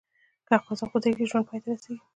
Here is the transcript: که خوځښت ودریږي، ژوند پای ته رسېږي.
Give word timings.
که 0.47 0.53
خوځښت 0.63 0.91
ودریږي، 0.93 1.25
ژوند 1.29 1.47
پای 1.49 1.59
ته 1.63 1.67
رسېږي. 1.73 2.03